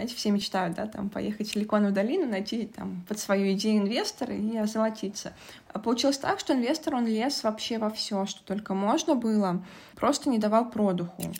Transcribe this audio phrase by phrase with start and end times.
[0.00, 4.34] знаете, все мечтают, да, там, поехать в Силиконовую долину, найти там под свою идею инвестора
[4.34, 5.34] и озолотиться.
[5.74, 9.62] А получилось так, что инвестор, он лез вообще во все, что только можно было,
[9.96, 11.34] просто не давал продуху.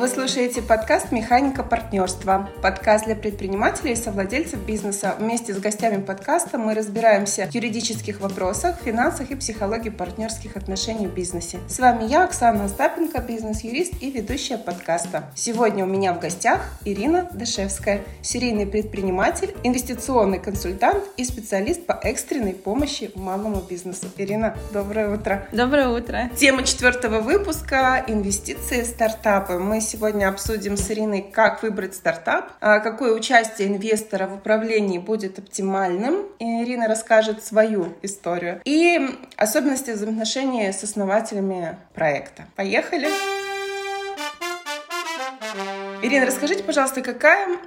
[0.00, 2.48] Вы слушаете подкаст «Механика партнерства».
[2.62, 5.14] Подкаст для предпринимателей и совладельцев бизнеса.
[5.18, 11.12] Вместе с гостями подкаста мы разбираемся в юридических вопросах, финансах и психологии партнерских отношений в
[11.12, 11.58] бизнесе.
[11.68, 15.24] С вами я, Оксана Остапенко, бизнес-юрист и ведущая подкаста.
[15.34, 22.54] Сегодня у меня в гостях Ирина Дашевская, серийный предприниматель, инвестиционный консультант и специалист по экстренной
[22.54, 24.06] помощи малому бизнесу.
[24.16, 25.46] Ирина, доброе утро.
[25.52, 26.30] Доброе утро.
[26.38, 29.58] Тема четвертого выпуска– инвестиции, стартапы.
[29.58, 35.38] Мы сегодня обсудим с Ириной, как выбрать стартап, а, какое участие инвестора в управлении будет
[35.38, 36.26] оптимальным.
[36.38, 42.44] И Ирина расскажет свою историю и особенности взаимоотношений с основателями проекта.
[42.56, 43.08] Поехали!
[46.02, 47.58] Ирина, расскажите, пожалуйста, какая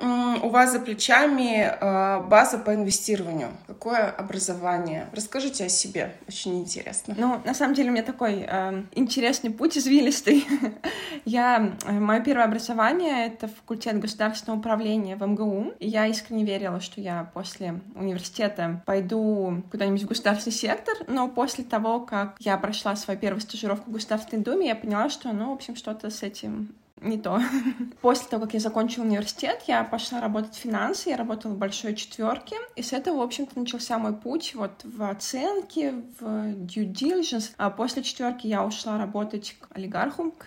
[0.41, 3.49] у вас за плечами а, база по инвестированию?
[3.67, 5.07] Какое образование?
[5.13, 7.13] Расскажите о себе, очень интересно.
[7.17, 10.47] Ну, на самом деле у меня такой э, интересный путь извилистый.
[11.25, 15.73] Я, э, мое первое образование— это факультет государственного управления в МГУ.
[15.79, 21.99] Я искренне верила, что я после университета пойду куда-нибудь в государственный сектор, но после того,
[21.99, 25.75] как я прошла свою первую стажировку в Государственной Думе, я поняла, что, ну, в общем,
[25.75, 26.73] что-то с этим
[27.03, 27.39] не то.
[28.01, 31.95] После того, как я закончила университет, я пошла работать в финансы, я работала в большой
[31.95, 37.51] четверке, и с этого, в общем-то, начался мой путь вот в оценке, в due diligence.
[37.57, 40.45] А после четверки я ушла работать к олигарху, к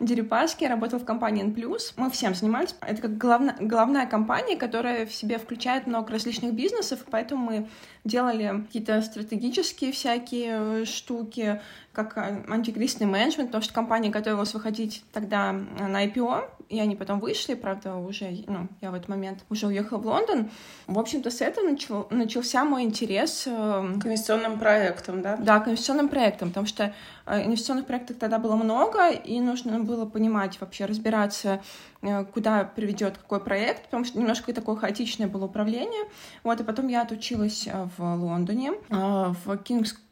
[0.00, 1.54] Дерипаске, я работала в компании N+.
[1.96, 2.74] Мы всем занимались.
[2.80, 7.68] Это как главная, главная компания, которая в себе включает много различных бизнесов, поэтому мы
[8.04, 11.60] делали какие-то стратегические всякие штуки,
[11.98, 17.18] как э, антикризисный менеджмент, потому что компания готовилась выходить тогда на IPO, и они потом
[17.18, 20.50] вышли, правда, уже, ну, я в этот момент уже уехала в Лондон.
[20.86, 23.48] В общем-то, с этого начал, начался мой интерес...
[23.48, 25.36] Э, к инвестиционным проектам, да?
[25.36, 26.94] Да, к инвестиционным проектам, потому что
[27.26, 31.60] э, инвестиционных проектов тогда было много, и нужно было понимать, вообще разбираться,
[32.32, 36.04] куда приведет какой проект, потому что немножко такое хаотичное было управление.
[36.44, 39.56] Вот, и потом я отучилась в Лондоне, в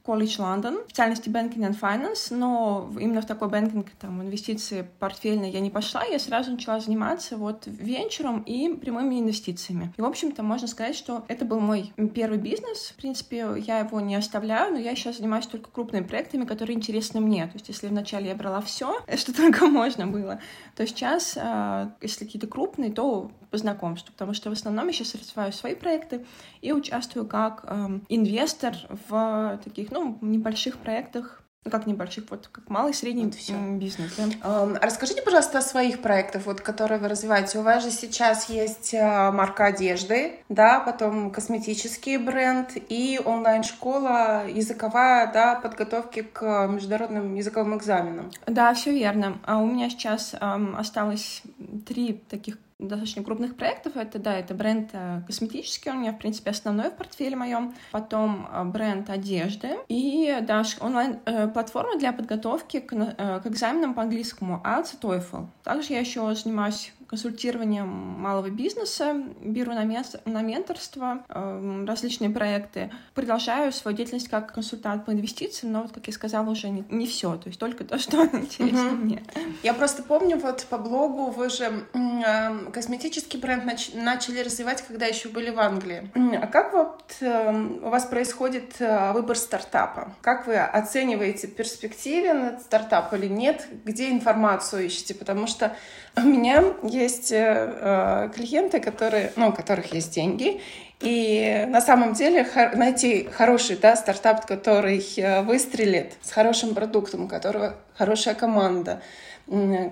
[0.06, 5.50] King's College London, специальности Banking and Finance, но именно в такой банкинг, там, инвестиции портфельные
[5.50, 9.92] я не пошла, я сразу начала заниматься вот венчуром и прямыми инвестициями.
[9.96, 12.90] И, в общем-то, можно сказать, что это был мой первый бизнес.
[12.90, 17.20] В принципе, я его не оставляю, но я сейчас занимаюсь только крупными проектами, которые интересны
[17.20, 17.46] мне.
[17.46, 20.40] То есть, если вначале я брала все, что только можно было,
[20.74, 25.14] то сейчас, а, если какие-то крупные, то по знакомству, потому что в основном я сейчас
[25.14, 26.26] развиваю свои проекты
[26.62, 28.74] и участвую как э, инвестор
[29.08, 33.54] в таких, ну, небольших проектах, ну, как небольших, вот как малый средний вот все.
[33.72, 34.14] бизнес.
[34.16, 34.78] Да?
[34.80, 37.58] Расскажите, пожалуйста, о своих проектах, вот, которые вы развиваете.
[37.58, 45.32] У вас же сейчас есть uh, марка одежды, да, потом косметический бренд и онлайн-школа языковая,
[45.32, 48.30] да, подготовки к международным языковым экзаменам.
[48.46, 49.38] Да, все верно.
[49.44, 51.42] А у меня сейчас осталось
[51.84, 53.96] три таких достаточно крупных проектов.
[53.96, 57.74] Это, да, это бренд э, косметический, он у меня, в принципе, основной в портфеле моем.
[57.90, 64.62] Потом э, бренд одежды и, да, онлайн-платформа э, для подготовки к, к экзаменам по английскому
[64.64, 65.46] IELTS и TOEFL.
[65.62, 72.90] Также я еще занимаюсь консультированием малого бизнеса, беру на, место, на менторство э, различные проекты.
[73.14, 77.06] Продолжаю свою деятельность как консультант по инвестициям, но, вот, как я сказала, уже не, не
[77.06, 78.96] все, то есть только то, что интересно mm-hmm.
[78.96, 79.22] мне.
[79.62, 85.06] Я просто помню, вот по блогу вы же э, косметический бренд нач- начали развивать, когда
[85.06, 86.10] еще были в Англии.
[86.36, 87.52] А как вот э,
[87.82, 90.14] у вас происходит э, выбор стартапа?
[90.20, 93.66] Как вы оцениваете перспективе на стартап или нет?
[93.84, 95.14] Где информацию ищете?
[95.14, 95.76] Потому что
[96.16, 100.60] у меня есть э, э, клиенты, которые, ну, у которых есть деньги,
[101.00, 107.28] и на самом деле найти хороший да, стартап, который э, выстрелит с хорошим продуктом, у
[107.28, 109.02] которого хорошая команда,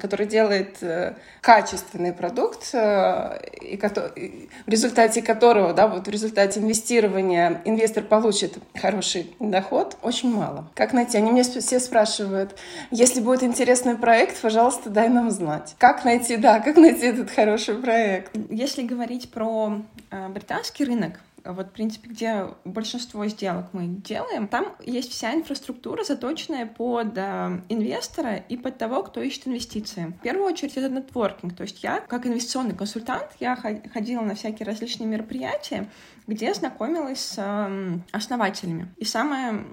[0.00, 7.62] который делает э, качественный продукт, э, и в результате которого, да, вот в результате инвестирования
[7.64, 10.68] инвестор получит хороший доход, очень мало.
[10.74, 11.18] Как найти?
[11.18, 12.56] Они меня все спрашивают,
[12.90, 15.76] если будет интересный проект, пожалуйста, дай нам знать.
[15.78, 18.32] Как найти, да, как найти этот хороший проект?
[18.50, 24.74] Если говорить про э, британский рынок, вот, в принципе, где большинство сделок мы делаем, там
[24.84, 30.14] есть вся инфраструктура, заточенная под э, инвестора и под того, кто ищет инвестиции.
[30.18, 34.66] В первую очередь это нетворкинг, то есть я, как инвестиционный консультант, я ходила на всякие
[34.66, 35.88] различные мероприятия,
[36.26, 38.88] где знакомилась с э, основателями.
[38.96, 39.64] И самое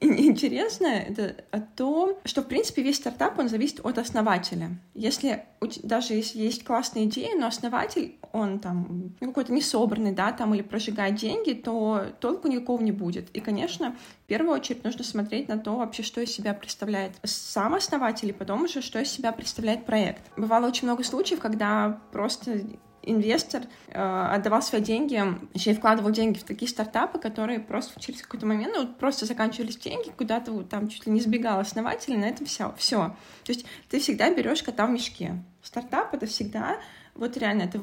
[0.04, 1.36] интересное, это
[1.76, 4.70] то, что, в принципе, весь стартап, он зависит от основателя.
[4.94, 5.44] Если,
[5.82, 10.62] даже если есть классная идея, но основатель, он там ну, какой-то несобранный, да, там, или
[10.62, 13.28] прожигает деньги, то толку никакого не будет.
[13.30, 13.94] И, конечно,
[14.24, 18.32] в первую очередь нужно смотреть на то вообще, что из себя представляет сам основатель, и
[18.32, 20.22] потом уже, что из себя представляет проект.
[20.36, 22.62] Бывало очень много случаев, когда просто
[23.02, 25.22] инвестор э, отдавал свои деньги,
[25.54, 29.76] еще и вкладывал деньги в такие стартапы, которые просто через какой-то момент, ну, просто заканчивались
[29.76, 32.74] деньги, куда-то вот там чуть ли не сбегал основатель, и на этом все.
[32.76, 33.16] все.
[33.44, 35.42] То есть ты всегда берешь кота в мешке.
[35.62, 36.78] Стартап— это всегда,
[37.14, 37.80] вот реально, это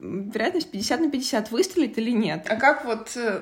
[0.00, 2.46] вероятность 50 на 50 выстрелит или нет.
[2.48, 3.40] А как вот э,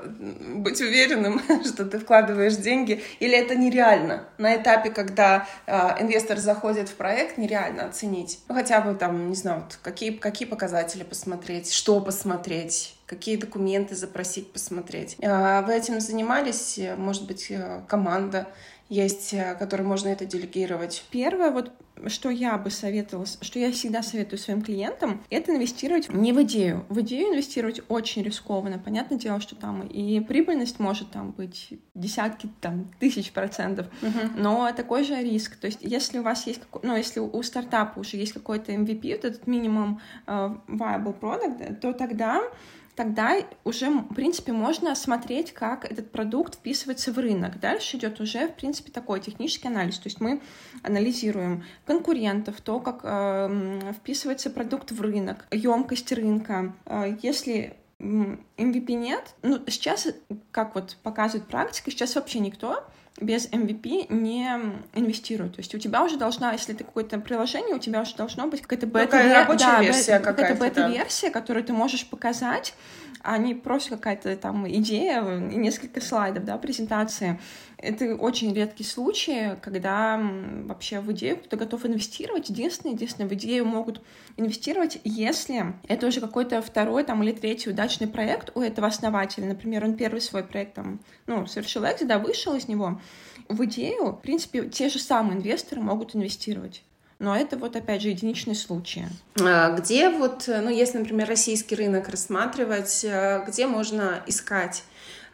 [0.57, 4.29] быть уверенным, что ты вкладываешь деньги, или это нереально?
[4.39, 8.41] На этапе, когда э, инвестор заходит в проект, нереально оценить.
[8.49, 13.95] Ну, хотя бы там, не знаю, вот, какие, какие показатели посмотреть, что посмотреть, какие документы
[13.95, 15.17] запросить посмотреть.
[15.21, 16.79] Э, вы этим занимались?
[16.97, 18.47] Может быть, э, команда
[18.93, 21.05] есть, э, которой можно это делегировать?
[21.11, 21.73] Первое, вот
[22.09, 26.85] что я бы советовала, что я всегда советую своим клиентам, это инвестировать не в идею.
[26.89, 28.79] В идею инвестировать очень рискованно.
[28.79, 34.33] Понятное дело, что там и прибыльность может там быть десятки там, тысяч процентов, uh-huh.
[34.37, 35.57] но такой же риск.
[35.57, 39.25] То есть если у вас есть, ну, если у стартапа уже есть какой-то MVP, вот
[39.25, 42.43] этот минимум uh, viable product, то тогда
[42.95, 47.59] тогда уже, в принципе, можно смотреть, как этот продукт вписывается в рынок.
[47.61, 49.99] Дальше идет уже, в принципе, такой технический анализ.
[49.99, 50.41] То есть мы
[50.83, 56.75] анализируем конкурентов, то, как э, вписывается продукт в рынок, емкость рынка.
[56.87, 60.09] Э, если MVP нет, ну, сейчас,
[60.51, 62.85] как вот показывает практика, сейчас вообще никто
[63.21, 64.49] без MVP не
[64.95, 65.57] инвестируют.
[65.57, 68.63] То есть у тебя уже должна, если ты какое-то приложение, у тебя уже должно быть
[68.63, 71.33] какая-то бета-версия, да, версия какая-то, бета-версия, да.
[71.33, 72.75] которую ты можешь показать,
[73.23, 77.39] а не просто какая-то там идея и несколько слайдов, да, презентации.
[77.79, 80.21] Это очень редкий случай, когда
[80.65, 82.49] вообще в идею кто-то готов инвестировать.
[82.49, 84.03] Единственное, единственное, в идею могут
[84.37, 89.47] инвестировать, если это уже какой-то второй там, или третий удачный проект у этого основателя.
[89.47, 93.01] Например, он первый свой проект там, ну, совершил экзит, да, вышел из него.
[93.49, 96.83] В идею, в принципе, те же самые инвесторы могут инвестировать.
[97.19, 99.07] Но это вот, опять же, единичные случаи.
[99.41, 104.83] А где вот, ну, если, например, российский рынок рассматривать, э, где можно искать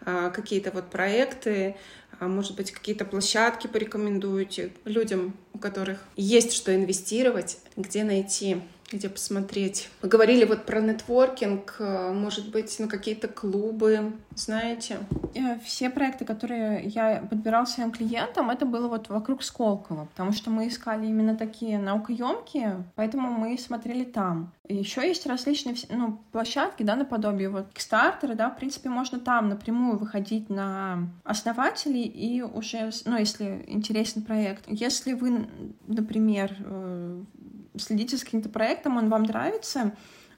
[0.05, 1.76] а, какие-то вот проекты,
[2.20, 9.08] а может быть, какие-то площадки порекомендуете людям, у которых есть что инвестировать, где найти где
[9.08, 9.90] посмотреть.
[10.02, 14.99] Вы говорили вот про нетворкинг, э, может быть, ну какие-то клубы, знаете?
[15.35, 20.50] Э, все проекты, которые я подбирала своим клиентам, это было вот вокруг Сколково, потому что
[20.50, 24.52] мы искали именно такие наукоемкие, поэтому мы смотрели там.
[24.69, 29.99] Еще есть различные ну, площадки, да, наподобие вот Kickstarter, да, в принципе, можно там напрямую
[29.99, 34.64] выходить на основателей и уже, ну, если интересен проект.
[34.67, 35.49] Если вы,
[35.87, 37.25] например, э,
[37.79, 39.93] следите за каким-то проектом, он вам нравится,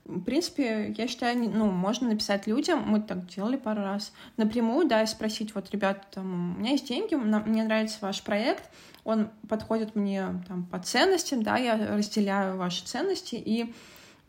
[0.04, 5.02] в принципе, я считаю, ну, можно написать людям, мы так делали пару раз, напрямую, да,
[5.02, 8.64] и спросить, вот, ребята, там, у меня есть деньги, мне нравится ваш проект,
[9.04, 13.74] он подходит мне там по ценностям, да, я разделяю ваши ценности, и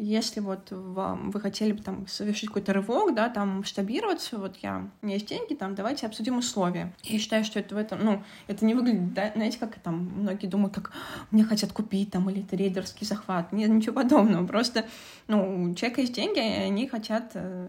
[0.03, 4.89] если вот вам, вы хотели бы там совершить какой-то рывок, да, там масштабироваться, вот я,
[5.01, 6.91] у меня есть деньги, там, давайте обсудим условия.
[7.03, 10.47] Я считаю, что это в этом, ну, это не выглядит, да, знаете, как там многие
[10.47, 10.91] думают, как
[11.29, 13.51] мне хотят купить там, или это рейдерский захват.
[13.51, 14.45] Нет, ничего подобного.
[14.47, 14.85] Просто,
[15.27, 17.67] ну, у человека есть деньги, и они хотят э,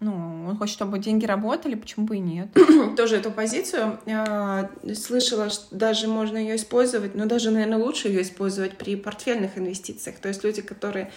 [0.00, 2.48] ну, он хочет, чтобы деньги работали, почему бы и нет.
[2.96, 8.22] Тоже эту позицию э, слышала, что даже можно ее использовать, но даже, наверное, лучше ее
[8.22, 10.16] использовать при портфельных инвестициях.
[10.16, 11.12] То есть люди, которые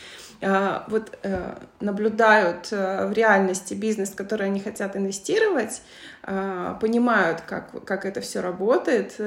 [0.88, 5.82] вот э, наблюдают в реальности бизнес, в который они хотят инвестировать,
[6.22, 9.20] понимают, как, как это все работает.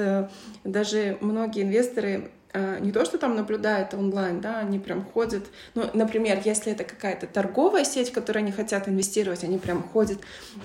[0.64, 2.45] Даже многие инвесторы Э,
[2.80, 5.44] не то, что там наблюдают онлайн, да, они прям ходят.
[5.75, 10.18] Ну, например, если это какая-то торговая сеть, в которой они хотят инвестировать, они прям ходят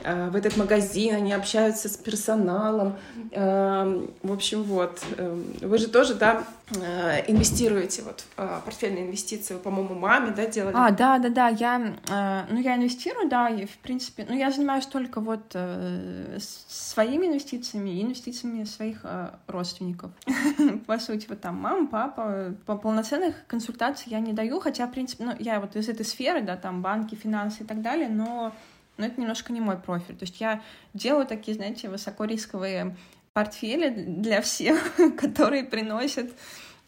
[0.04, 2.96] э, в этот магазин, они общаются с персоналом.
[3.32, 5.02] Э, в общем, вот.
[5.18, 6.44] Э, вы же тоже, да,
[6.76, 10.76] э, инвестируете вот в портфельные инвестиции, по-моему, маме, да, делали?
[10.78, 14.52] А, да, да, да, я, э, ну, я инвестирую, да, и, в принципе, ну, я
[14.52, 20.12] занимаюсь только вот э, своими инвестициями и инвестициями своих э, родственников.
[20.88, 22.56] По сути, вот там мама, папа.
[22.66, 26.42] По полноценных консультаций я не даю, хотя, в принципе, ну, я вот из этой сферы,
[26.42, 28.54] да, там банки, финансы и так далее, но,
[28.98, 30.16] но это немножко не мой профиль.
[30.16, 30.62] То есть я
[30.94, 32.96] делаю такие, знаете, высокорисковые
[33.34, 36.32] портфели для всех, которые приносят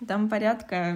[0.08, 0.96] там порядка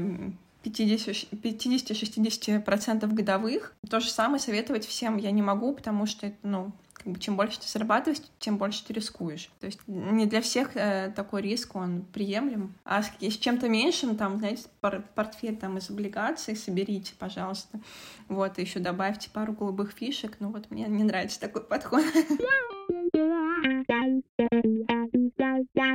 [0.64, 3.76] 50-60% годовых.
[3.90, 7.38] То же самое советовать всем я не могу, потому что это, ну, как бы, чем
[7.38, 9.52] больше ты зарабатываешь, тем больше ты рискуешь.
[9.60, 12.74] То есть не для всех э, такой риск, он приемлем.
[12.84, 17.80] А с, с чем-то меньшим, там, знаете, пор портфель там из облигаций соберите, пожалуйста.
[18.28, 20.38] Вот, и еще добавьте пару голубых фишек.
[20.40, 22.04] Ну вот мне не нравится такой подход.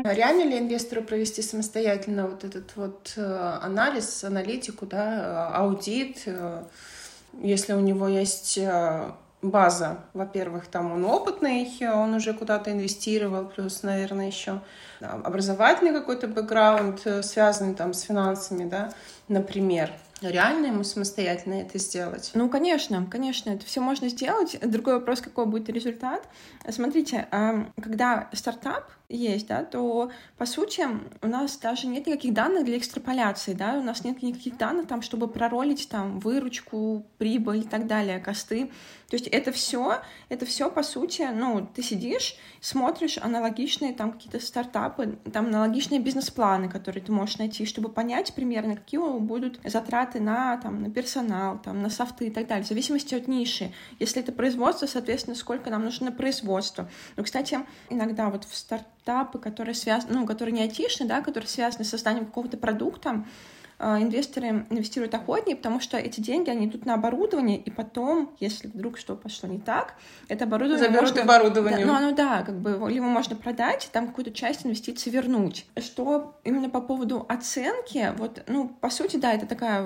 [0.04, 6.64] Реально ли инвестору провести самостоятельно вот этот вот э, анализ, аналитику, да, э, аудит, э,
[7.42, 8.58] если у него есть
[9.42, 14.60] база, во-первых, там он опытный, он уже куда-то инвестировал, плюс, наверное, еще
[15.00, 18.92] образовательный какой-то бэкграунд, связанный там с финансами, да,
[19.28, 19.90] например.
[20.20, 22.30] Реально ему самостоятельно это сделать?
[22.34, 24.56] Ну, конечно, конечно, это все можно сделать.
[24.62, 26.22] Другой вопрос, какой будет результат.
[26.70, 27.26] Смотрите,
[27.82, 30.86] когда стартап есть, да, то, по сути,
[31.20, 35.02] у нас даже нет никаких данных для экстраполяции, да, у нас нет никаких данных там,
[35.02, 38.70] чтобы проролить там выручку, прибыль и так далее, косты.
[39.08, 40.00] То есть это все,
[40.30, 46.70] это все по сути, ну, ты сидишь, смотришь аналогичные там какие-то стартапы, там аналогичные бизнес-планы,
[46.70, 51.82] которые ты можешь найти, чтобы понять примерно, какие будут затраты на, там, на персонал, там,
[51.82, 53.72] на софты и так далее, в зависимости от ниши.
[53.98, 56.88] Если это производство, соответственно, сколько нам нужно на производство.
[57.16, 61.48] Но, кстати, иногда вот в старт стартапы, которые связаны, ну, которые не айтишные, да, которые
[61.48, 63.24] связаны с созданием какого-то продукта,
[63.82, 68.96] инвесторы инвестируют охотнее, потому что эти деньги, они идут на оборудование, и потом, если вдруг
[68.96, 69.94] что пошло не так,
[70.28, 70.88] это оборудование...
[70.88, 71.22] Заберут можно...
[71.22, 71.86] оборудование.
[71.86, 75.66] Да, ну, ну да, как бы его можно продать, там какую-то часть инвестиций вернуть.
[75.78, 79.82] Что именно по поводу оценки, вот, ну, по сути, да, это такая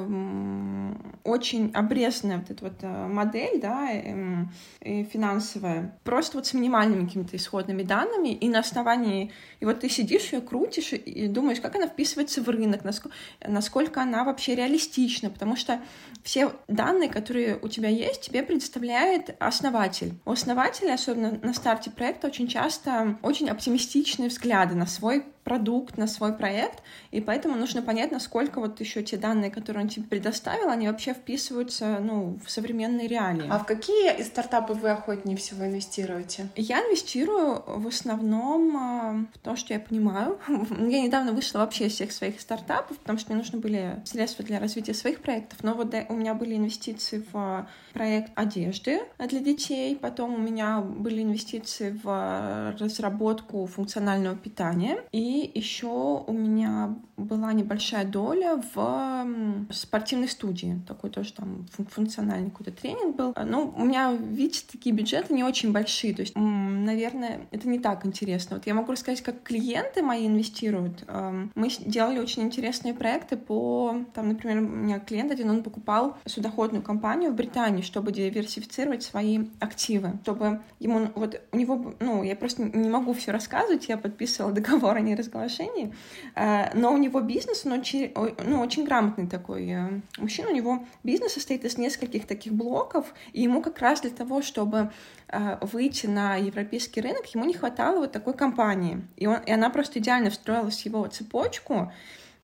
[1.24, 7.36] очень обрезанная вот эта вот э, модель, да, эм, финансовая, просто вот с минимальными какими-то
[7.36, 11.86] исходными данными, и на основании, и вот ты сидишь ее крутишь и думаешь, как она
[11.86, 13.16] вписывается в рынок, насколько,
[13.46, 15.80] насколько она вообще реалистична, потому что
[16.22, 20.14] все данные, которые у тебя есть, тебе предоставляет основатель.
[20.24, 26.08] У основателя, особенно на старте проекта, очень часто очень оптимистичные взгляды на свой продукт, на
[26.08, 30.70] свой проект, и поэтому нужно понять, насколько вот еще те данные, которые он тебе предоставил,
[30.70, 33.46] они вообще вписываются, ну, в современные реалии.
[33.48, 36.48] А в какие стартапы вы охотнее всего инвестируете?
[36.56, 40.40] Я инвестирую в основном а, в то, что я понимаю.
[40.48, 44.58] я недавно вышла вообще из всех своих стартапов, потому что мне нужны были средства для
[44.58, 50.34] развития своих проектов, но вот у меня были инвестиции в проект одежды для детей, потом
[50.34, 58.62] у меня были инвестиции в разработку функционального питания, и еще у меня была небольшая доля
[58.74, 59.26] в
[59.70, 60.78] спортивной студии.
[60.86, 63.34] Такой тоже там функциональный какой-то тренинг был.
[63.42, 66.14] Ну, у меня, видите, такие бюджеты не очень большие.
[66.14, 68.56] То есть, наверное, это не так интересно.
[68.56, 71.04] Вот я могу рассказать, как клиенты мои инвестируют.
[71.08, 73.96] Эм, мы делали очень интересные проекты по...
[74.12, 79.46] Там, например, у меня клиент один, он покупал судоходную компанию в Британии, чтобы диверсифицировать свои
[79.60, 80.12] активы.
[80.22, 81.10] Чтобы ему...
[81.14, 81.94] Вот у него...
[82.00, 83.88] Ну, я просто не могу все рассказывать.
[83.88, 85.94] Я подписывала договор о неразглашении.
[86.34, 88.12] Э, но у него бизнес, он очень,
[88.44, 93.42] ну, очень грамотный такой э, мужчина, у него бизнес состоит из нескольких таких блоков, и
[93.42, 94.90] ему как раз для того, чтобы
[95.28, 99.02] э, выйти на европейский рынок, ему не хватало вот такой компании.
[99.16, 101.92] И, он, и она просто идеально встроилась в его цепочку,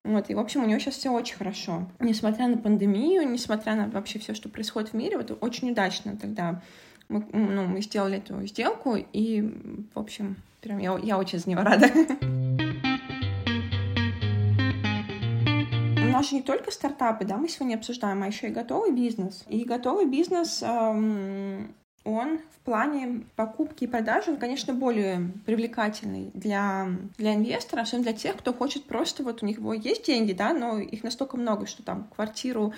[0.03, 1.87] вот, и, в общем, у него сейчас все очень хорошо.
[1.99, 6.61] Несмотря на пандемию, несмотря на вообще все, что происходит в мире, вот очень удачно тогда
[7.09, 9.41] мы, ну, мы сделали эту сделку, и,
[9.93, 11.89] в общем, прям я, я очень за него рада.
[16.13, 19.43] нас же не только стартапы, да, мы сегодня обсуждаем, а еще и готовый бизнес.
[19.49, 26.87] И готовый бизнес, эм, он в плане покупки и продажи, он, конечно, более привлекательный для,
[27.17, 30.79] для инвестора, особенно для тех, кто хочет просто, вот у них есть деньги, да, но
[30.79, 32.73] их настолько много, что там квартиру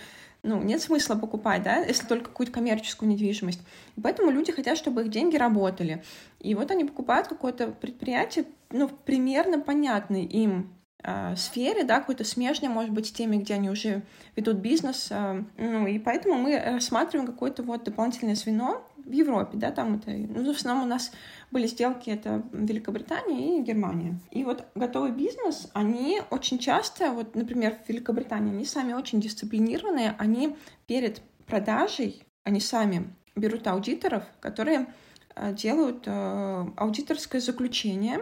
[0.45, 3.61] ну, нет смысла покупать, да, если только какую-то коммерческую недвижимость.
[3.95, 6.03] И поэтому люди хотят, чтобы их деньги работали.
[6.39, 10.69] И вот они покупают какое-то предприятие, ну, примерно понятный им
[11.01, 14.03] э, сфере, да, какой-то смежной, может быть, с теми, где они уже
[14.35, 15.07] ведут бизнес.
[15.09, 20.11] Э, ну, и поэтому мы рассматриваем какое-то вот дополнительное звено в Европе, да, там это,
[20.11, 21.11] ну, в основном у нас
[21.51, 24.19] были сделки, это Великобритания и Германия.
[24.31, 30.15] И вот готовый бизнес, они очень часто, вот, например, в Великобритании, они сами очень дисциплинированные,
[30.17, 30.55] они
[30.87, 34.87] перед продажей, они сами берут аудиторов, которые
[35.35, 38.21] Э, делают э, аудиторское заключение,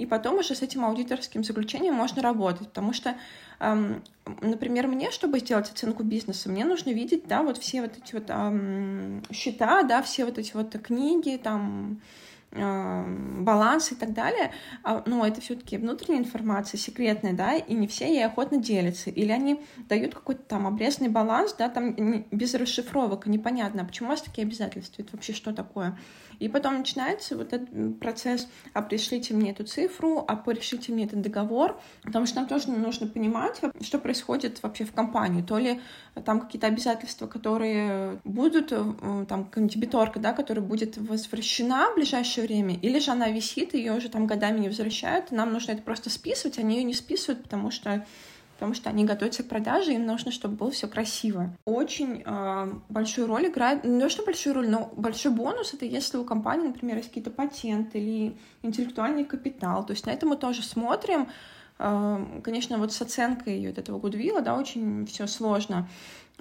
[0.00, 3.16] и потом уже с этим аудиторским заключением можно работать, потому что,
[3.60, 4.02] эм,
[4.40, 8.30] например, мне, чтобы сделать оценку бизнеса, мне нужно видеть, да, вот все вот эти вот
[8.30, 12.00] эм, счета, да, все вот эти вот книги, там,
[12.52, 14.50] баланс и так далее,
[14.82, 19.10] а, ну, это все таки внутренняя информация, секретная, да, и не все ей охотно делятся.
[19.10, 21.94] Или они дают какой-то там обрезанный баланс, да, там
[22.32, 25.96] без расшифровок, непонятно, а почему у вас такие обязательства, это вообще что такое?
[26.40, 31.20] И потом начинается вот этот процесс, а пришлите мне эту цифру, а пришлите мне этот
[31.20, 35.42] договор, потому что нам тоже нужно понимать, что происходит вообще в компании.
[35.42, 35.80] То ли
[36.24, 42.74] там какие-то обязательства, которые будут, э, там, дебиторка, да, которая будет возвращена в ближайшее время,
[42.74, 46.58] или же она висит, ее уже там годами не возвращают, нам нужно это просто списывать,
[46.58, 48.06] они ее не списывают, потому что
[48.60, 51.56] потому что они готовятся к продаже, им нужно, чтобы было все красиво.
[51.64, 56.18] Очень э, большую роль играет, не то что большую роль, но большой бонус это если
[56.18, 59.86] у компании, например, есть какие-то патенты или интеллектуальный капитал.
[59.86, 61.28] То есть на это мы тоже смотрим.
[61.78, 65.88] Э, конечно, вот с оценкой вот этого гудвилла, да, очень все сложно.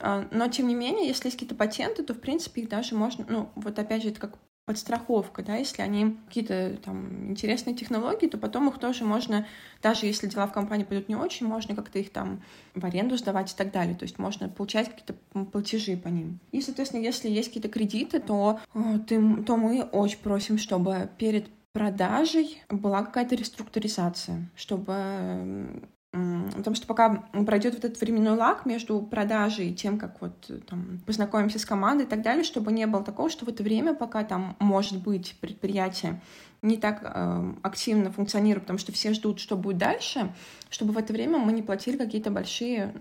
[0.01, 3.25] Но, тем не менее, если есть какие-то патенты, то, в принципе, их даже можно...
[3.27, 4.37] Ну, вот опять же, это как
[4.69, 9.47] подстраховка, да, если они какие-то там интересные технологии, то потом их тоже можно,
[9.81, 12.43] даже если дела в компании пойдут не очень, можно как-то их там
[12.75, 16.39] в аренду сдавать и так далее, то есть можно получать какие-то платежи по ним.
[16.51, 22.61] И, соответственно, если есть какие-то кредиты, то, э, то мы очень просим, чтобы перед продажей
[22.69, 29.75] была какая-то реструктуризация, чтобы Потому что пока пройдет вот этот временной лак между продажей и
[29.75, 33.29] тем, как вот э, там познакомимся с командой и так далее, чтобы не было такого,
[33.29, 36.19] что в это время, пока там может быть предприятие
[36.61, 40.33] не так э, активно функционирует, потому что все ждут, что будет дальше,
[40.69, 42.93] чтобы в это время мы не платили какие-то большие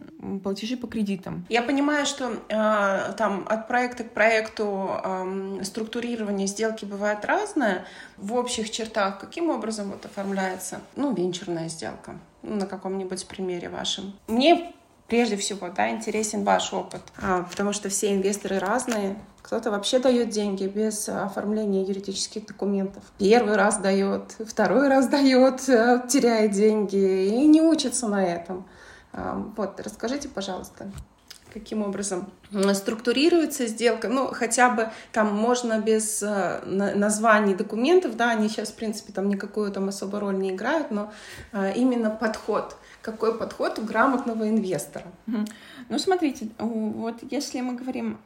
[0.43, 1.45] платежи по кредитам.
[1.49, 7.85] Я понимаю, что э, там от проекта к проекту э, структурирование сделки бывает разное.
[8.17, 12.19] В общих чертах каким образом вот оформляется, ну, венчурная сделка?
[12.57, 14.15] На каком-нибудь примере вашем.
[14.27, 14.73] Мне
[15.09, 19.17] прежде всего, да, интересен ваш опыт, а, потому что все инвесторы разные.
[19.43, 23.03] Кто-то вообще дает деньги без оформления юридических документов.
[23.19, 28.67] Первый раз дает, второй раз дает, э, теряет деньги и не учится на этом.
[29.13, 30.91] А, вот, расскажите, пожалуйста
[31.59, 32.31] каким образом
[32.73, 34.09] структурируется сделка.
[34.09, 39.29] Ну, хотя бы там можно без э, названий документов, да, они сейчас, в принципе, там
[39.29, 41.13] никакую там особо роль не играют, но
[41.53, 42.77] э, именно подход.
[43.03, 45.07] Какой подход у грамотного инвестора?
[45.89, 48.19] Ну, смотрите, вот если мы говорим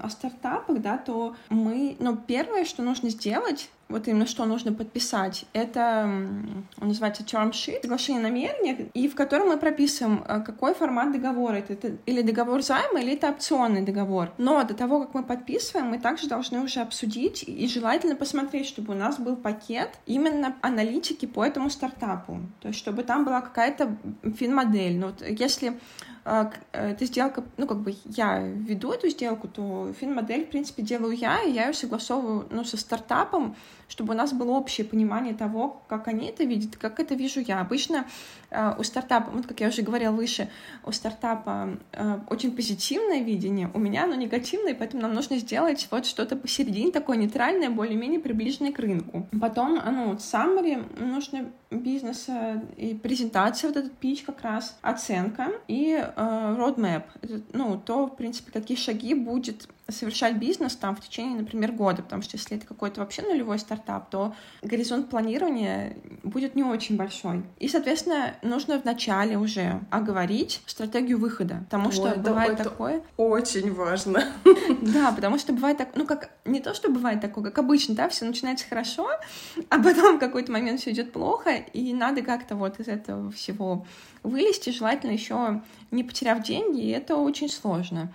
[0.00, 5.44] о стартапах, да, то мы, ну, первое, что нужно сделать, вот именно что нужно подписать,
[5.52, 11.12] это, он называется term sheet, соглашение намерений, и в котором мы прописываем, э, какой формат
[11.12, 11.56] договора.
[11.56, 14.32] Это, это или договор займа, или это опционный договор.
[14.38, 18.94] Но до того, как мы подписываем, мы также должны уже обсудить и желательно посмотреть, чтобы
[18.94, 22.40] у нас был пакет именно аналитики по этому стартапу.
[22.60, 23.96] То есть, чтобы там была какая-то
[24.38, 24.98] фин-модель.
[24.98, 25.78] Ну, вот если
[26.24, 30.82] а, э, эта сделка, ну, как бы я веду эту сделку, то фин-модель, в принципе,
[30.82, 33.56] делаю я, и я ее согласовываю, ну, со стартапом,
[33.88, 37.60] чтобы у нас было общее понимание того, как они это видят, как это вижу я.
[37.60, 38.06] Обычно
[38.50, 40.48] э, у стартапа, вот как я уже говорила выше,
[40.84, 46.06] у стартапа э, очень позитивное видение, у меня оно негативное, поэтому нам нужно сделать вот
[46.06, 49.26] что-то посередине, такое нейтральное, более-менее приближенное к рынку.
[49.40, 55.92] Потом, ну, вот summary, нужно бизнеса и презентация, вот этот пич как раз, оценка и
[55.94, 57.04] э, roadmap.
[57.22, 62.02] Это, ну, то, в принципе, какие шаги будет совершать бизнес там в течение, например, года,
[62.02, 67.42] потому что если это какой-то вообще нулевой стартап, то горизонт планирования будет не очень большой.
[67.58, 73.02] И, соответственно, нужно вначале уже оговорить стратегию выхода, потому что Ой, бывает это такое...
[73.16, 74.24] Очень важно.
[74.80, 78.08] Да, потому что бывает так, ну как, не то, что бывает такое, как обычно, да,
[78.08, 79.08] все начинается хорошо,
[79.68, 83.86] а потом в какой-то момент все идет плохо, и надо как-то вот из этого всего
[84.22, 88.12] вылезти, желательно еще не потеряв деньги, и это очень сложно.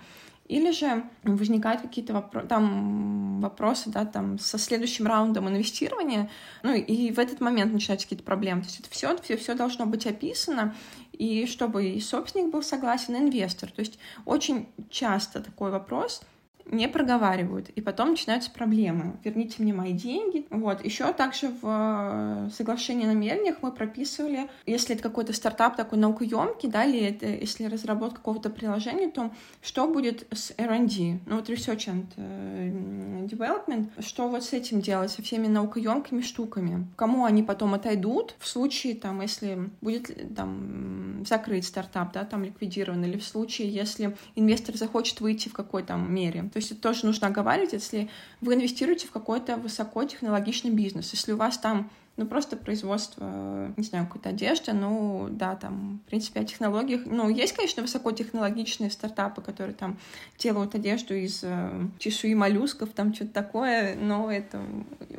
[0.50, 6.28] Или же возникают какие-то вопро- там вопросы, да, там со следующим раундом инвестирования,
[6.64, 8.62] ну и в этот момент начинаются какие-то проблемы.
[8.62, 10.74] То есть это все, все, все должно быть описано,
[11.12, 13.70] и чтобы и собственник был согласен, и инвестор.
[13.70, 16.20] То есть очень часто такой вопрос—
[16.70, 19.16] не проговаривают, и потом начинаются проблемы.
[19.24, 20.46] Верните мне мои деньги.
[20.50, 20.84] Вот.
[20.84, 26.68] Еще также в э, соглашении о намерениях мы прописывали, если это какой-то стартап такой наукоемкий,
[26.68, 29.30] да, или это, если разработка какого-то приложения, то
[29.62, 35.10] что будет с R&D, ну вот Research and э, Development, что вот с этим делать,
[35.10, 41.66] со всеми наукоемкими штуками, кому они потом отойдут в случае, там, если будет там закрыть
[41.66, 46.50] стартап, да, там ликвидирован, или в случае, если инвестор захочет выйти в какой то мере.
[46.52, 48.08] То есть это тоже нужно оговаривать, если
[48.40, 51.12] вы инвестируете в какой-то высокотехнологичный бизнес.
[51.12, 56.10] Если у вас там ну, просто производство, не знаю, какой-то одежды, ну, да, там, в
[56.10, 57.02] принципе, о технологиях.
[57.06, 59.96] Ну, есть, конечно, высокотехнологичные стартапы, которые там
[60.38, 64.60] делают одежду из э, чешуи моллюсков, там что-то такое, но это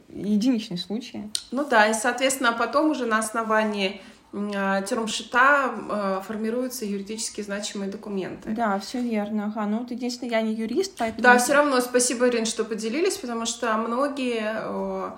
[0.09, 1.23] единичный случай.
[1.49, 3.99] Ну да, и, соответственно, потом уже на основании
[4.31, 8.51] термшита э, формируются юридически значимые документы.
[8.51, 9.51] Да, все верно.
[9.53, 11.21] Ага, ну вот единственное, я не юрист, поэтому...
[11.21, 15.11] Да, все равно спасибо, Ирин, что поделились, потому что многие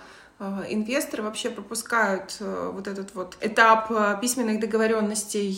[0.69, 5.53] инвесторы вообще пропускают э, вот этот вот этап э, письменных договоренностей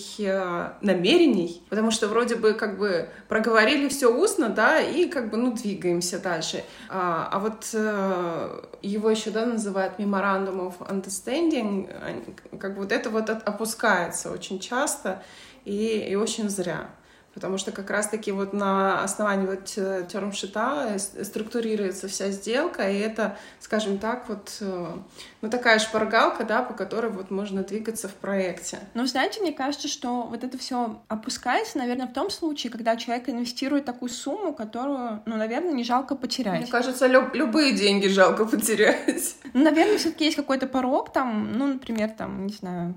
[0.82, 5.54] намерений, потому что вроде бы как бы проговорили все устно, да, и как бы, ну,
[5.54, 6.64] двигаемся дальше.
[6.90, 7.74] А, а вот
[8.82, 11.90] его еще, да, называют memorandum of understanding,
[12.60, 15.24] как бы вот это вот опускается очень часто
[15.66, 16.90] и, и очень зря
[17.36, 23.38] потому что как раз-таки вот на основании вот э, термшита структурируется вся сделка, и это,
[23.60, 24.88] скажем так, вот, э,
[25.42, 28.80] ну, такая шпаргалка, да, по которой вот можно двигаться в проекте.
[28.94, 33.28] Ну, знаете, мне кажется, что вот это все опускается, наверное, в том случае, когда человек
[33.28, 36.62] инвестирует такую сумму, которую, ну, наверное, не жалко потерять.
[36.62, 39.36] Мне кажется, люб любые деньги жалко потерять.
[39.54, 42.96] Ну, наверное, все-таки есть какой-то порог, там, ну, например, там, не знаю,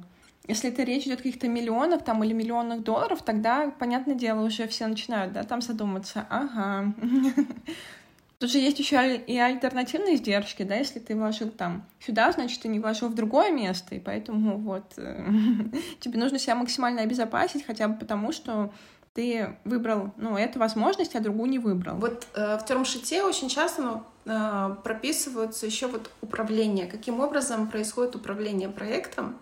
[0.49, 4.67] если это речь идет о каких-то миллионах там или миллионах долларов, тогда, понятное дело, уже
[4.67, 6.93] все начинают, да, там задуматься, ага.
[8.39, 12.69] Тут же есть еще и альтернативные издержки, да, если ты вложил там сюда, значит, ты
[12.69, 15.27] не вложил в другое место, и поэтому вот э,
[16.01, 18.73] тебе нужно себя максимально обезопасить, хотя бы потому, что
[19.13, 21.97] ты выбрал, ну, эту возможность, а другую не выбрал.
[21.97, 28.69] Вот э, в термшите очень часто э, прописываются еще вот управление, каким образом происходит управление
[28.69, 29.37] проектом,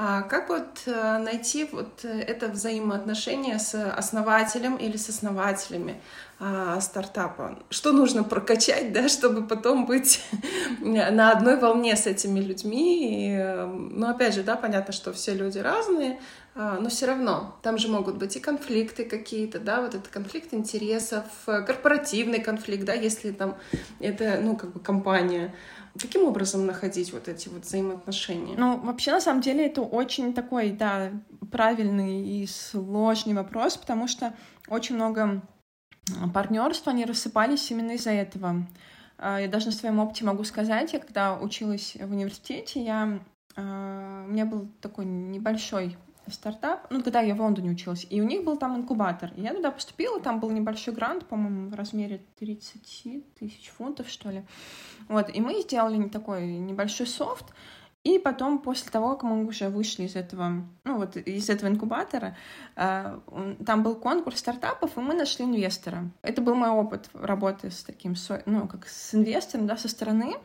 [0.00, 6.00] а как вот э, найти вот это взаимоотношение с основателем или с основателями
[6.38, 7.58] а, стартапа?
[7.68, 10.22] Что нужно прокачать, да, чтобы потом быть
[10.80, 13.32] на одной волне с этими людьми?
[13.32, 16.20] И, ну, опять же, да, понятно, что все люди разные,
[16.54, 20.54] а, но все равно там же могут быть и конфликты какие-то, да, вот этот конфликт
[20.54, 23.56] интересов, корпоративный конфликт, да, если там
[23.98, 25.56] это, ну, как бы компания.
[26.00, 28.56] Каким образом находить вот эти вот взаимоотношения?
[28.56, 31.12] Ну, вообще, на самом деле, это очень такой, да,
[31.50, 34.34] правильный и сложный вопрос, потому что
[34.68, 35.42] очень много
[36.32, 38.66] партнерств, они рассыпались именно из-за этого.
[39.18, 43.20] А, я даже на своем опыте могу сказать, я когда училась в университете, я,
[43.56, 45.96] а, у меня был такой небольшой
[46.30, 49.32] стартап, ну, когда я в Лондоне училась, и у них был там инкубатор.
[49.36, 54.42] Я туда поступила, там был небольшой грант, по-моему, в размере 30 тысяч фунтов, что ли.
[55.08, 57.46] Вот, и мы сделали такой небольшой софт,
[58.04, 62.36] и потом, после того, как мы уже вышли из этого, ну вот из этого инкубатора,
[62.76, 63.18] э,
[63.66, 66.10] там был конкурс стартапов, и мы нашли инвестора.
[66.22, 68.14] Это был мой опыт работы с таким,
[68.46, 70.36] ну, как с инвестором, да, со стороны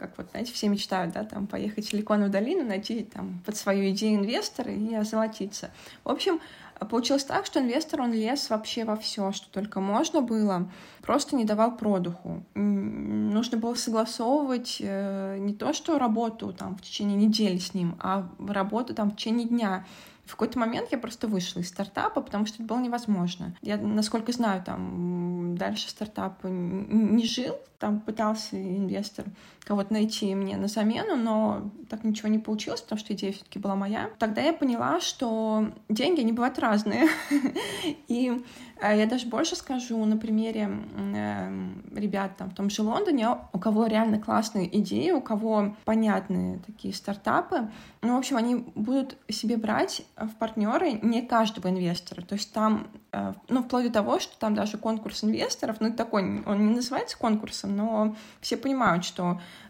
[0.00, 3.90] как вот, знаете, все мечтают, да, там, поехать в Силиконовую долину, найти там под свою
[3.90, 5.70] идею инвестора и озолотиться.
[6.04, 6.40] В общем,
[6.88, 10.70] получилось так, что инвестор, он лез вообще во все, что только можно было,
[11.02, 12.42] просто не давал продуху.
[12.54, 18.26] Нужно было согласовывать э, не то, что работу там в течение недели с ним, а
[18.38, 19.84] работу там в течение дня.
[20.30, 23.56] В какой-то момент я просто вышла из стартапа, потому что это было невозможно.
[23.62, 29.24] Я, насколько знаю, там дальше стартап не жил, там пытался инвестор
[29.64, 33.74] кого-то найти мне на замену, но так ничего не получилось, потому что идея все-таки была
[33.74, 34.10] моя.
[34.18, 37.08] Тогда я поняла, что деньги, они бывают разные.
[38.08, 38.40] И
[38.88, 43.86] я даже больше скажу на примере эм, ребят там в том же Лондоне, у кого
[43.86, 47.70] реально классные идеи, у кого понятные такие стартапы.
[48.02, 52.22] Ну, в общем, они будут себе брать в партнеры не каждого инвестора.
[52.22, 56.42] То есть там, э, ну, вплоть до того, что там даже конкурс инвесторов, ну, такой,
[56.44, 59.40] он не называется конкурсом, но все понимают, что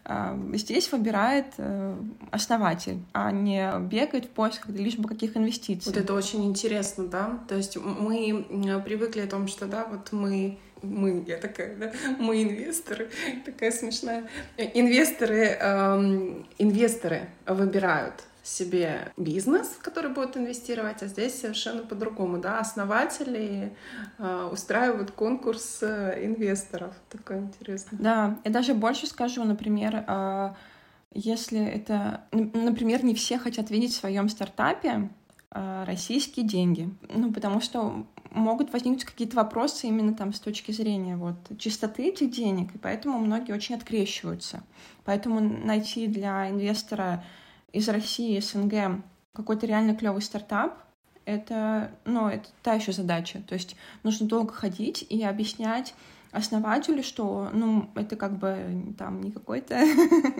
[0.53, 1.95] здесь выбирает э,
[2.31, 5.91] основатель, а не бегает в поисках лишь бы каких инвестиций.
[5.93, 7.39] Вот это очень интересно, да?
[7.47, 8.45] То есть мы
[8.83, 13.09] привыкли о том, что, да, вот мы мы, я такая, да, мы инвесторы,
[13.45, 14.27] такая смешная.
[14.57, 23.75] Инвесторы, эм, инвесторы выбирают себе бизнес, который будет инвестировать, а здесь совершенно по-другому, да, основатели
[24.17, 27.97] э, устраивают конкурс э, инвесторов, такое интересно.
[28.01, 30.53] Да, я даже больше скажу, например, э,
[31.13, 35.09] если это, например, не все хотят видеть в своем стартапе
[35.51, 41.17] э, российские деньги, ну, потому что могут возникнуть какие-то вопросы именно там с точки зрения
[41.17, 44.63] вот чистоты этих денег, и поэтому многие очень открещиваются.
[45.03, 47.23] Поэтому найти для инвестора
[47.73, 49.03] из России, СНГ
[49.33, 50.77] какой-то реально клевый стартап,
[51.25, 53.41] это, ну, это та еще задача.
[53.47, 55.93] То есть нужно долго ходить и объяснять
[56.31, 59.83] основателю, что, ну, это как бы там не какой-то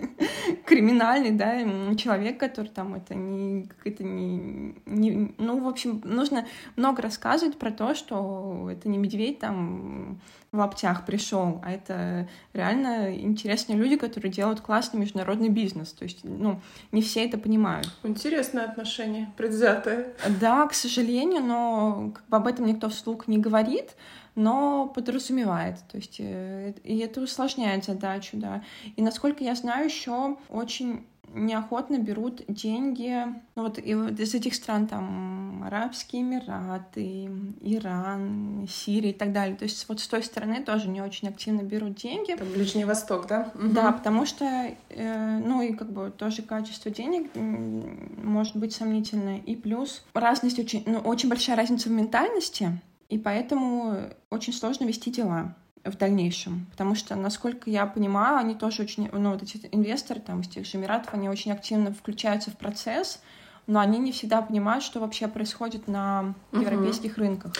[0.66, 1.58] криминальный, да,
[1.96, 7.70] человек, который там это не, это не, не, ну, в общем, нужно много рассказывать про
[7.70, 10.20] то, что это не медведь там
[10.52, 15.92] в лаптях пришел, а это реально интересные люди, которые делают классный международный бизнес.
[15.92, 16.60] То есть, ну,
[16.92, 17.90] не все это понимают.
[18.02, 20.12] Интересное отношение, предвзятое.
[20.40, 23.96] Да, к сожалению, но как бы об этом никто вслух не говорит,
[24.34, 25.78] но подразумевает.
[25.90, 28.62] То есть, э, и это усложняет задачу, да.
[28.96, 34.54] И насколько я знаю, еще очень неохотно берут деньги, ну вот, и вот из этих
[34.54, 39.56] стран, там, Арабские Эмираты, Иран, Сирия и так далее.
[39.56, 42.32] То есть вот с той стороны тоже не очень активно берут деньги.
[42.32, 43.52] Это Ближний Восток, да?
[43.54, 44.44] Да, потому что,
[44.88, 49.38] э, ну и как бы тоже качество денег может быть сомнительное.
[49.38, 53.98] И плюс разность очень, ну, очень большая разница в ментальности, и поэтому
[54.30, 56.66] очень сложно вести дела в дальнейшем.
[56.70, 60.66] Потому что, насколько я понимаю, они тоже очень, ну, вот эти инвесторы там из тех
[60.66, 63.20] же Эмиратов, они очень активно включаются в процесс,
[63.66, 67.20] но они не всегда понимают, что вообще происходит на европейских угу.
[67.20, 67.52] рынках.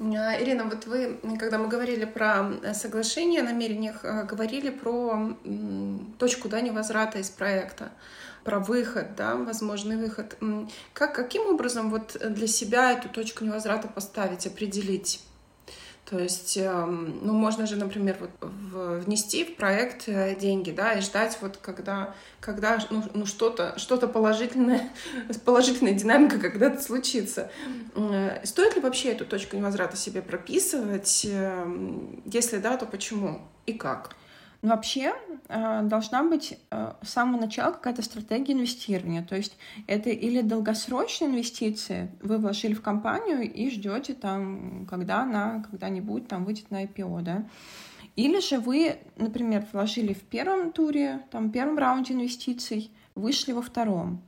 [0.00, 5.36] А, Ирина, вот вы, когда мы говорили про соглашение о намерениях, э, говорили про
[6.18, 7.90] точку да, невозврата из проекта
[8.44, 10.38] про выход, да, возможный выход.
[10.92, 15.20] Как, каким образом вот для себя эту точку невозврата поставить, определить?
[16.08, 18.30] То есть, эм, ну, можно же, например, вот
[19.04, 24.06] внести в проект э, деньги, да, и ждать вот когда, когда ну, ну что-то, что-то
[24.06, 24.88] положительное,
[25.44, 27.50] положительная динамика когда-то случится.
[27.96, 31.26] Э, стоит ли вообще эту точку невозврата себе прописывать?
[31.28, 34.14] Эм, если да, то почему и как?
[34.66, 35.14] Но вообще
[35.46, 39.22] э, должна быть э, с самого начала какая-то стратегия инвестирования.
[39.22, 45.62] То есть это или долгосрочные инвестиции, вы вложили в компанию и ждете там, когда она
[45.70, 47.44] когда-нибудь там выйдет на IPO, да.
[48.16, 54.20] Или же вы, например, вложили в первом туре, там, первом раунде инвестиций, вышли во втором.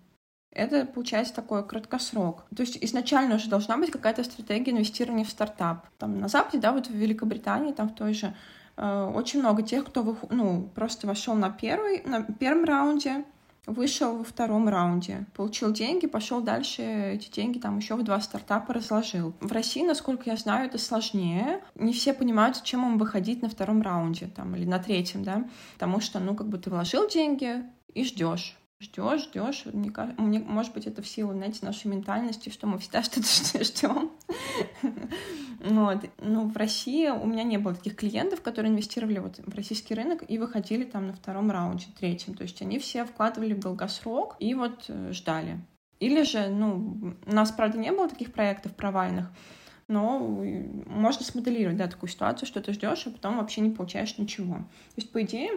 [0.53, 2.45] Это получается такой краткосрок.
[2.55, 5.89] То есть изначально уже должна быть какая-то стратегия инвестирования в стартап.
[5.99, 8.37] Там на Западе, да, вот в Великобритании, там в той же
[8.79, 13.25] очень много тех, кто ну, просто вошел на, первый, на первом раунде,
[13.67, 18.73] вышел во втором раунде, получил деньги, пошел дальше, эти деньги там еще в два стартапа
[18.73, 19.35] разложил.
[19.41, 21.61] В России, насколько я знаю, это сложнее.
[21.75, 26.01] Не все понимают, зачем им выходить на втором раунде там, или на третьем, да, потому
[26.01, 27.63] что, ну, как бы ты вложил деньги
[27.95, 29.65] и ждешь ждешь, ждешь.
[29.73, 34.11] Мне, мне, может быть, это в силу, знаете, нашей ментальности, что мы всегда что-то ждем.
[35.61, 36.05] вот.
[36.19, 40.25] Ну, в России у меня не было таких клиентов, которые инвестировали вот в российский рынок
[40.29, 42.35] и выходили там на втором раунде, третьем.
[42.35, 45.61] То есть они все вкладывали в долгосрок и вот э, ждали.
[46.01, 49.33] Или же, ну, у нас, правда, не было таких проектов провальных,
[49.89, 50.21] но
[50.87, 54.55] можно смоделировать, да, такую ситуацию, что ты ждешь, а потом вообще не получаешь ничего.
[54.55, 55.51] То есть, по идее,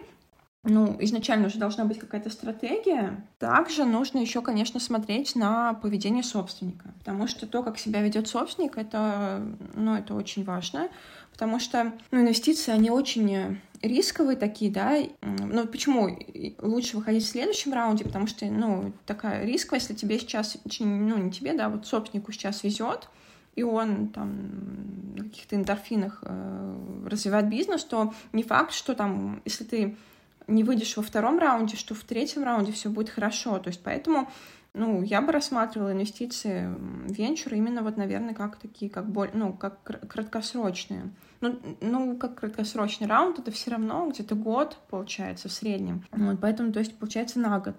[0.64, 3.26] ну, изначально уже должна быть какая-то стратегия.
[3.40, 8.78] Также нужно еще, конечно, смотреть на поведение собственника, потому что то, как себя ведет собственник,
[8.78, 9.42] это,
[9.74, 10.90] ну, это очень важно,
[11.32, 16.20] потому что ну, инвестиции, они очень рисковые такие, да, ну, почему
[16.60, 21.32] лучше выходить в следующем раунде, потому что, ну, такая рисковая, если тебе сейчас, ну, не
[21.32, 23.10] тебе, да, вот собственнику сейчас везет,
[23.56, 29.64] и он там на каких-то эндорфинах э, развивает бизнес, то не факт, что там, если
[29.64, 29.98] ты
[30.52, 33.60] не выйдешь во втором раунде, что в третьем раунде все будет хорошо.
[33.60, 34.30] То есть поэтому
[34.74, 39.52] ну, я бы рассматривала инвестиции в венчур именно вот, наверное, как такие, как боль, ну,
[39.52, 41.12] как краткосрочные.
[41.42, 46.06] Ну, ну, как краткосрочный раунд, это все равно где-то год, получается, в среднем.
[46.12, 47.76] Вот, поэтому, то есть, получается, на год.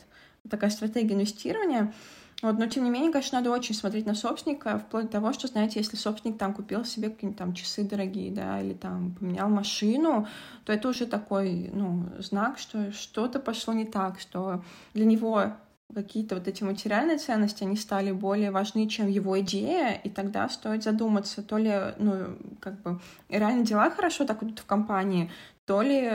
[0.50, 1.94] Такая стратегия инвестирования.
[2.42, 5.46] Вот, но тем не менее, конечно, надо очень смотреть на собственника, вплоть до того, что,
[5.46, 10.26] знаете, если собственник там купил себе какие-нибудь там часы дорогие, да, или там поменял машину,
[10.64, 15.52] то это уже такой, ну, знак, что что-то пошло не так, что для него
[15.94, 20.82] какие-то вот эти материальные ценности, они стали более важны, чем его идея, и тогда стоит
[20.82, 25.30] задуматься, то ли, ну, как бы, реально дела хорошо так идут в компании,
[25.64, 26.10] то ли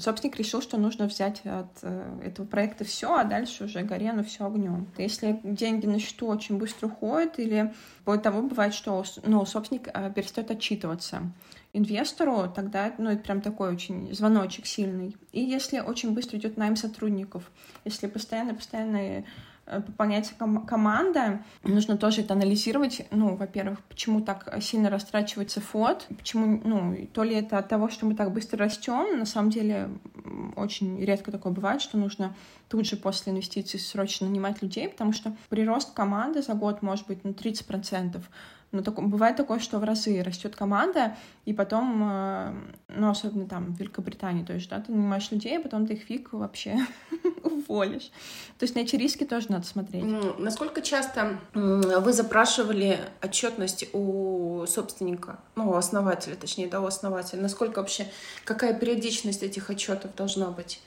[0.00, 4.24] собственник решил, что нужно взять от э, этого проекта все, а дальше уже горе оно
[4.24, 4.88] все огнем.
[4.98, 7.72] Если деньги на счету очень быстро уходят, или
[8.04, 11.22] более того, бывает, что ну, собственник э, перестает отчитываться
[11.72, 15.16] инвестору, тогда ну, это прям такой очень звоночек сильный.
[15.32, 17.50] И если очень быстро идет найм сотрудников,
[17.84, 19.24] если постоянно-постоянно
[19.64, 23.06] пополняется ком- команда, нужно тоже это анализировать.
[23.10, 28.06] Ну, во-первых, почему так сильно растрачивается фот, почему, ну, то ли это от того, что
[28.06, 29.88] мы так быстро растем, на самом деле
[30.56, 32.34] очень редко такое бывает, что нужно
[32.68, 37.24] тут же после инвестиций срочно нанимать людей, потому что прирост команды за год может быть
[37.24, 38.20] ну, 30%,
[38.72, 42.54] Но так, бывает такое, что в разы растет команда, и потом, э,
[42.96, 46.02] ну, особенно там в Великобритании, то есть, да, ты нанимаешь людей, а потом ты их
[46.02, 46.78] фиг вообще
[47.42, 48.10] уволишь.
[48.58, 50.04] То есть на эти риски тоже надо смотреть.
[50.38, 57.40] Насколько часто вы запрашивали отчетность у собственника, ну, у основателя, точнее, да, у основателя?
[57.40, 58.06] Насколько вообще,
[58.44, 60.80] какая периодичность этих отчетов должна быть?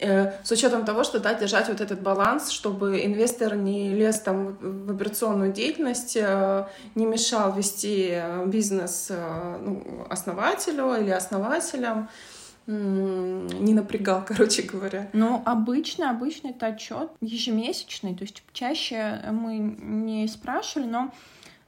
[0.00, 4.56] Э, с учетом того, что да, держать вот этот баланс, чтобы инвестор не лез там
[4.60, 11.10] в операционную деятельность, э, не мешал вести э, бизнес ну, основателю или
[11.58, 12.08] основателям,
[12.66, 15.08] не напрягал, короче говоря.
[15.12, 21.12] Ну, обычно, обычно это отчет ежемесячный, то есть чаще мы не спрашивали, но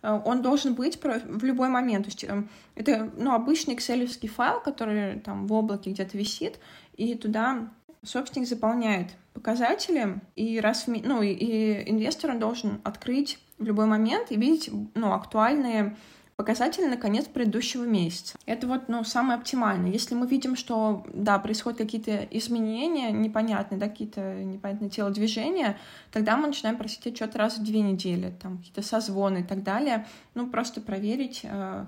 [0.03, 2.07] он должен быть в любой момент.
[2.07, 2.27] То есть
[2.75, 6.59] это ну, обычный excel файл, который там в облаке где-то висит,
[6.97, 7.69] и туда
[8.03, 14.31] собственник заполняет показатели, и раз в, ну, и, и инвестор должен открыть в любой момент
[14.31, 15.97] и видеть ну, актуальные
[16.43, 18.37] показатели на конец предыдущего месяца.
[18.47, 19.93] Это вот, ну, самое оптимальное.
[19.93, 25.79] Если мы видим, что, да, происходят какие-то изменения непонятные, да, какие-то непонятные телодвижения,
[26.11, 30.05] тогда мы начинаем просить отчет раз в две недели, там, какие-то созвоны и так далее.
[30.35, 31.87] Ну, просто проверить, э,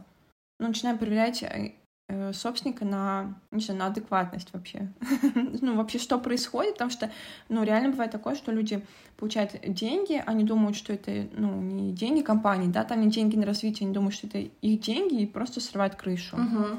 [0.60, 1.72] ну, начинаем проверять э,
[2.32, 4.92] собственника на, не знаю, на адекватность вообще.
[5.34, 7.10] ну, вообще, что происходит, потому что,
[7.48, 8.84] ну, реально бывает такое, что люди
[9.16, 13.46] получают деньги, они думают, что это, ну, не деньги компании, да, там не деньги на
[13.46, 16.36] развитие, они думают, что это их деньги и просто срывают крышу.
[16.36, 16.78] Uh-huh.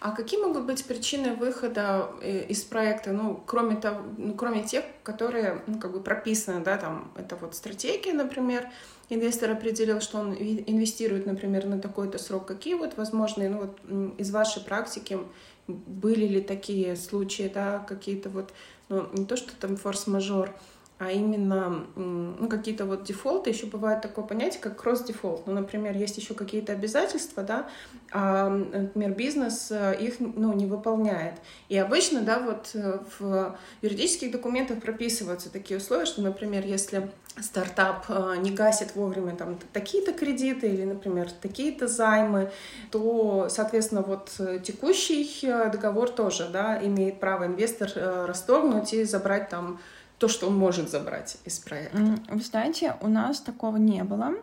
[0.00, 4.84] А какие могут быть причины выхода э, из проекта, ну, кроме того, ну, кроме тех,
[5.04, 8.68] которые, ну, как бы прописаны, да, там, это вот стратегия, например,
[9.14, 14.30] инвестор определил, что он инвестирует, например, на такой-то срок, какие вот возможные, ну вот из
[14.30, 15.18] вашей практики
[15.66, 18.52] были ли такие случаи, да, какие-то вот,
[18.88, 20.54] ну не то, что там форс-мажор,
[21.02, 23.50] а именно ну, какие-то вот дефолты.
[23.50, 25.46] Еще бывает такое понятие, как кросс-дефолт.
[25.46, 27.68] Ну, например, есть еще какие-то обязательства, да,
[28.12, 31.34] а, например, бизнес э, их ну, не выполняет.
[31.68, 37.10] И обычно, да, вот э, в юридических документах прописываются такие условия, что, например, если
[37.40, 42.52] стартап э, не гасит вовремя там такие-то кредиты или, например, такие-то займы,
[42.92, 44.30] то, соответственно, вот
[44.62, 47.90] текущий договор тоже, да, имеет право инвестор
[48.28, 49.80] расторгнуть и забрать там
[50.22, 51.98] то, что он может забрать из проекта?
[52.28, 54.34] Вы знаете, у нас такого не было.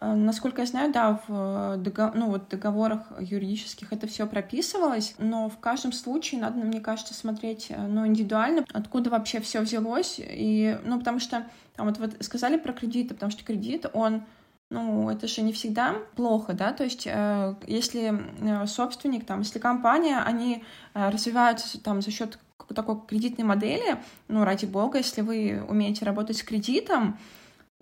[0.00, 5.48] Э, насколько я знаю, да, в договор, ну, вот договорах юридических это все прописывалось, но
[5.48, 10.20] в каждом случае надо, мне кажется, смотреть э, ну, индивидуально, откуда вообще все взялось.
[10.20, 14.22] И, ну, потому что там вот, вот сказали про кредиты, потому что кредит, он
[14.70, 19.58] ну, это же не всегда плохо, да, то есть э, если э, собственник, там, если
[19.58, 20.62] компания, они
[20.94, 22.38] э, развиваются там за счет
[22.74, 27.18] такой кредитной модели, ну, ради бога, если вы умеете работать с кредитом,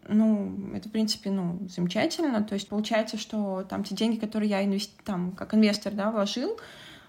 [0.09, 2.43] ну, это, в принципе, ну, замечательно.
[2.43, 4.95] То есть получается, что там те деньги, которые я инвести...
[5.05, 6.59] там, как инвестор, да, вложил,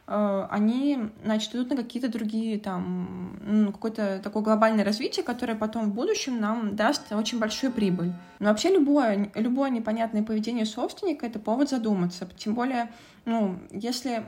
[0.07, 5.91] э, они, значит, идут на какие-то другие, там, ну, какое-то такое глобальное развитие, которое потом
[5.91, 8.13] в будущем нам даст очень большую прибыль.
[8.39, 12.27] Но вообще любое, любое непонятное поведение собственника— это повод задуматься.
[12.37, 12.89] Тем более,
[13.25, 14.23] ну, если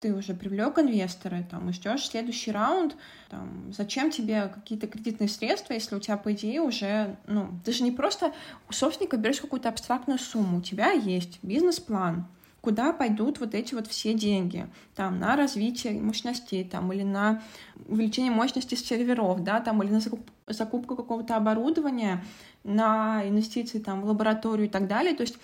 [0.00, 2.96] ты уже привлек инвестора, там, и ждешь следующий раунд,
[3.28, 7.82] там, зачем тебе какие-то кредитные средства, если у тебя, по идее, уже, ну, ты же
[7.82, 8.32] не просто
[8.68, 12.26] у собственника берешь какую-то абстрактную сумму, у тебя есть бизнес-план,
[12.60, 17.42] куда пойдут вот эти вот все деньги, там, на развитие мощностей, там, или на
[17.86, 22.24] увеличение мощности серверов, да, там, или на закуп закупку какого-то оборудования,
[22.62, 25.38] на инвестиции, там, в лабораторию и так далее, то есть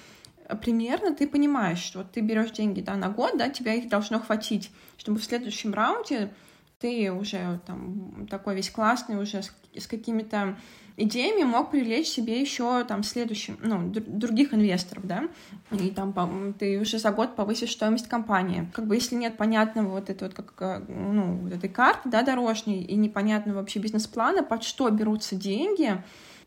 [0.57, 4.21] примерно ты понимаешь, что вот ты берешь деньги да, на год, да, тебя их должно
[4.21, 6.33] хватить, чтобы в следующем раунде
[6.81, 10.57] ты уже там такой весь классный, уже с, с какими-то
[10.97, 15.29] идеями мог привлечь себе еще там следующим, ну, других инвесторов, да,
[15.71, 18.69] и там ты уже за год повысишь стоимость компании.
[18.73, 22.23] Как бы если нет понятного вот этой вот, как, э, ну, вот этой карты, да,
[22.23, 26.03] дорожной, и непонятного вообще бизнес-плана, под что берутся деньги,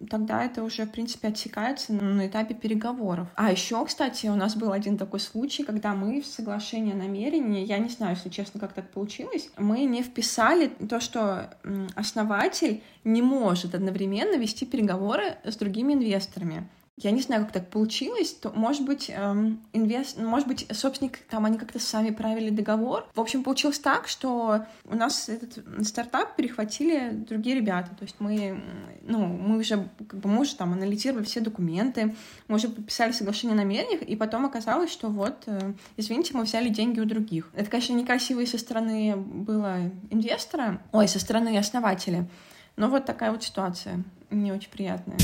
[0.10, 3.28] тогда это уже, в принципе, отсекается на этапе переговоров.
[3.36, 7.78] А еще, кстати, у нас был один такой случай, когда мы в соглашение намерения, я
[7.78, 11.50] не знаю, если честно, как так получилось, мы не вписали то, что
[11.96, 16.68] основатель не может одновременно вести переговоры с другими инвесторами.
[16.98, 20.18] Я не знаю, как так получилось, то, может быть, эм, инвест...
[20.18, 23.06] может быть, собственник, там, они как-то сами правили договор.
[23.14, 27.90] В общем, получилось так, что у нас этот стартап перехватили другие ребята.
[27.98, 28.62] То есть мы,
[29.02, 32.16] ну, мы уже, как бы, мы уже там анализировали все документы,
[32.48, 36.70] мы уже подписали соглашение о намерениях, и потом оказалось, что вот, э, извините, мы взяли
[36.70, 37.50] деньги у других.
[37.56, 42.26] Это, конечно, некрасиво и со стороны было инвестора, ой, со стороны основателя.
[42.78, 44.02] Но вот такая вот ситуация
[44.32, 45.18] не очень приятная.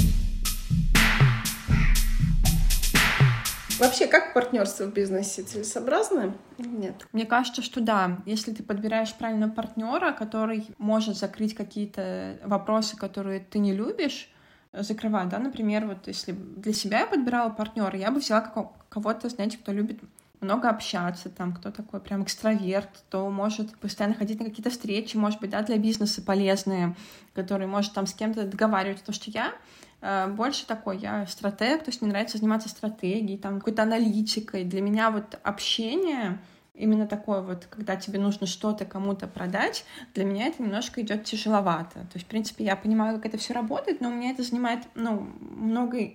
[3.81, 6.35] Вообще, как партнерство в бизнесе целесообразно?
[6.59, 7.07] Нет.
[7.11, 8.19] Мне кажется, что да.
[8.25, 14.29] Если ты подбираешь правильного партнера, который может закрыть какие-то вопросы, которые ты не любишь,
[14.71, 18.41] закрывать, да, например, вот если для себя я подбирала партнера, я бы взяла
[18.89, 19.99] кого-то, знаете, кто любит
[20.41, 25.39] много общаться, там, кто такой прям экстраверт, кто может постоянно ходить на какие-то встречи, может
[25.39, 26.95] быть, да, для бизнеса полезные,
[27.33, 29.53] который может там с кем-то договариваться, потому что я
[30.01, 34.63] больше такой, я стратег, то есть мне нравится заниматься стратегией, там, какой-то аналитикой.
[34.63, 36.39] Для меня вот общение
[36.73, 41.99] именно такое вот, когда тебе нужно что-то кому-то продать, для меня это немножко идет тяжеловато.
[41.99, 44.83] То есть, в принципе, я понимаю, как это все работает, но у меня это занимает,
[44.95, 46.13] ну, много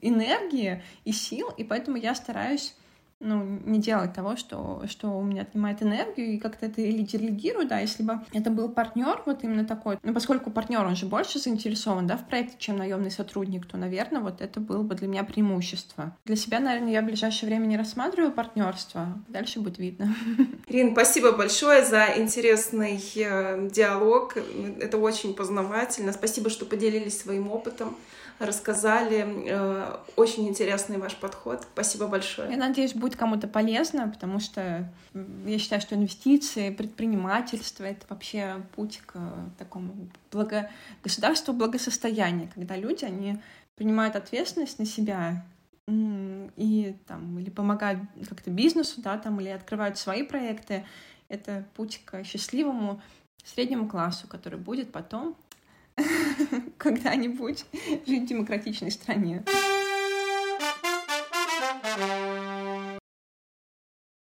[0.00, 2.74] энергии и сил, и поэтому я стараюсь
[3.20, 7.68] ну, не делать того, что, что у меня отнимает энергию, и как-то это или делегирую,
[7.68, 11.38] да, если бы это был партнер вот именно такой, ну, поскольку партнер, он же больше
[11.38, 15.22] заинтересован, да, в проекте, чем наемный сотрудник, то, наверное, вот это было бы для меня
[15.22, 16.16] преимущество.
[16.24, 20.14] Для себя, наверное, я в ближайшее время не рассматриваю партнерство, дальше будет видно.
[20.68, 24.36] Рин, спасибо большое за интересный э, диалог,
[24.80, 27.96] это очень познавательно, спасибо, что поделились своим опытом
[28.46, 29.26] рассказали.
[29.46, 31.66] Э, очень интересный ваш подход.
[31.72, 32.50] Спасибо большое.
[32.50, 34.90] Я надеюсь, будет кому-то полезно, потому что
[35.46, 39.18] я считаю, что инвестиции, предпринимательство— это вообще путь к
[39.58, 40.70] такому благо...
[41.02, 43.38] государству благосостояния, когда люди, они
[43.76, 45.44] принимают ответственность на себя
[45.88, 50.84] и там или помогают как-то бизнесу, да, там, или открывают свои проекты.
[51.28, 53.00] Это путь к счастливому
[53.44, 55.36] среднему классу, который будет потом
[56.78, 57.64] когда-нибудь
[58.06, 59.44] жить в демократичной стране.